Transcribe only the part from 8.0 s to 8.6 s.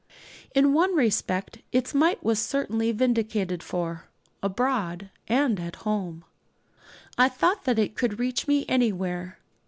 reach